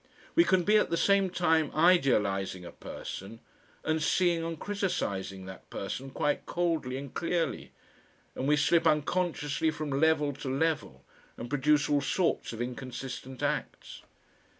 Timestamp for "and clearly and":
6.97-8.47